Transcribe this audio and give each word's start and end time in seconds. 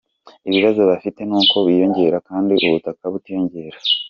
Ikibazo 0.47 0.81
bafite 0.91 1.19
ni 1.29 1.35
uko 1.39 1.55
biyongera 1.65 2.17
kandi 2.29 2.53
ubutaka 2.67 3.03
butiyongera. 3.13 3.77